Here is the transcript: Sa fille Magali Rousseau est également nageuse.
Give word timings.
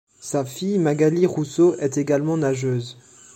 Sa 0.19 0.43
fille 0.45 0.79
Magali 0.79 1.27
Rousseau 1.27 1.75
est 1.77 1.99
également 1.99 2.35
nageuse. 2.35 2.97